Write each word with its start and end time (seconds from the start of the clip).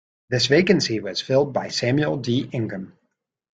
This 0.31 0.47
vacancy 0.47 0.99
was 0.99 1.21
filled 1.21 1.53
by 1.53 1.67
Samuel 1.67 2.17
D. 2.17 2.49
Ingham. 2.51 2.93